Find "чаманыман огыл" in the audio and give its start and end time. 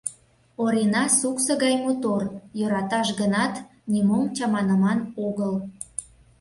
4.35-5.53